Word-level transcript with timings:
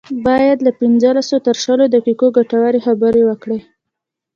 بايد 0.25 0.57
له 0.65 0.71
پنځلسو 0.79 1.35
تر 1.45 1.55
شلو 1.63 1.85
دقيقو 1.95 2.27
ګټورې 2.37 2.79
خبرې 2.87 3.21
وکړي. 3.29 3.59